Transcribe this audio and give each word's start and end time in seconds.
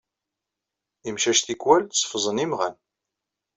Imcac 1.07 1.39
tikkewal 1.41 1.81
teffẓen 1.85 2.43
imɣan. 2.45 2.75